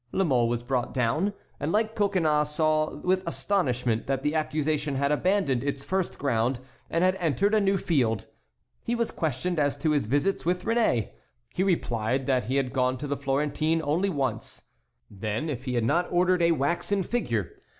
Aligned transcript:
La 0.11 0.23
Mole 0.25 0.49
was 0.49 0.63
brought 0.63 0.95
down, 0.95 1.31
and 1.59 1.71
like 1.71 1.93
Coconnas 1.93 2.49
saw 2.49 2.95
with 3.01 3.21
astonishment 3.27 4.07
that 4.07 4.23
the 4.23 4.33
accusation 4.33 4.95
had 4.95 5.11
abandoned 5.11 5.63
its 5.63 5.83
first 5.83 6.17
ground 6.17 6.59
and 6.89 7.03
had 7.03 7.13
entered 7.17 7.53
a 7.53 7.61
new 7.61 7.77
field. 7.77 8.25
He 8.83 8.95
was 8.95 9.11
questioned 9.11 9.59
as 9.59 9.77
to 9.77 9.91
his 9.91 10.07
visits 10.07 10.41
to 10.41 10.49
Réné. 10.55 11.11
He 11.53 11.61
replied 11.61 12.25
that 12.25 12.45
he 12.45 12.55
had 12.55 12.73
gone 12.73 12.97
to 12.97 13.05
the 13.05 13.15
Florentine 13.15 13.79
only 13.83 14.09
once. 14.09 14.63
Then, 15.07 15.51
if 15.51 15.65
he 15.65 15.75
had 15.75 15.83
not 15.85 16.11
ordered 16.11 16.41
a 16.41 16.53
waxen 16.53 17.03
figure. 17.03 17.61